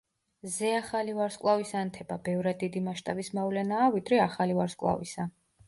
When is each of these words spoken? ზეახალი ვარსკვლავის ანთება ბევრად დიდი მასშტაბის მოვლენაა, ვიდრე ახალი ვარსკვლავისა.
ზეახალი 0.53 1.13
ვარსკვლავის 1.17 1.73
ანთება 1.81 2.17
ბევრად 2.29 2.59
დიდი 2.65 2.83
მასშტაბის 2.89 3.31
მოვლენაა, 3.41 3.93
ვიდრე 3.99 4.21
ახალი 4.27 4.61
ვარსკვლავისა. 4.63 5.31